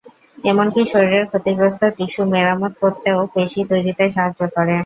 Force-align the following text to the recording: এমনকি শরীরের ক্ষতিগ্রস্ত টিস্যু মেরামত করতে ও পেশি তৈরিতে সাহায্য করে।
এমনকি 0.43 0.81
শরীরের 0.91 1.25
ক্ষতিগ্রস্ত 1.29 1.81
টিস্যু 1.97 2.23
মেরামত 2.31 2.73
করতে 2.83 3.09
ও 3.13 3.31
পেশি 3.33 3.61
তৈরিতে 3.71 4.03
সাহায্য 4.15 4.41
করে। 4.55 4.75